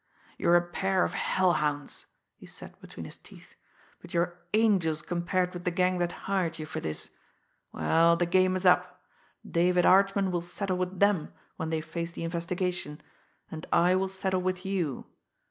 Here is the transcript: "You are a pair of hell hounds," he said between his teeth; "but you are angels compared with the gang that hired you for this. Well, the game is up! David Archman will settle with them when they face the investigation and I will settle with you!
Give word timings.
"You 0.39 0.49
are 0.49 0.55
a 0.55 0.67
pair 0.67 1.03
of 1.03 1.13
hell 1.13 1.53
hounds," 1.53 2.07
he 2.35 2.47
said 2.47 2.73
between 2.81 3.05
his 3.05 3.17
teeth; 3.17 3.53
"but 4.01 4.15
you 4.15 4.21
are 4.21 4.39
angels 4.51 5.03
compared 5.03 5.53
with 5.53 5.63
the 5.63 5.69
gang 5.69 5.99
that 5.99 6.11
hired 6.25 6.57
you 6.57 6.65
for 6.65 6.79
this. 6.79 7.11
Well, 7.71 8.17
the 8.17 8.25
game 8.25 8.55
is 8.55 8.65
up! 8.65 8.99
David 9.47 9.85
Archman 9.85 10.31
will 10.31 10.41
settle 10.41 10.77
with 10.77 10.99
them 10.99 11.31
when 11.57 11.69
they 11.69 11.81
face 11.81 12.09
the 12.11 12.23
investigation 12.23 12.99
and 13.51 13.67
I 13.71 13.93
will 13.95 14.09
settle 14.09 14.41
with 14.41 14.65
you! 14.65 15.05